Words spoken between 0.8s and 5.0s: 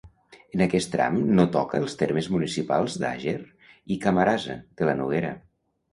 tram no toca els termes municipals d'Àger i Camarasa, de la